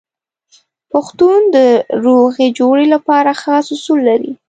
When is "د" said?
1.55-1.57